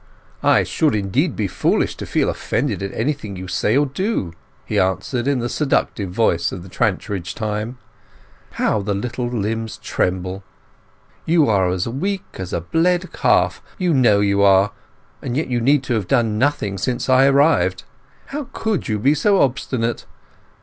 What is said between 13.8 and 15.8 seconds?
know you are; and yet you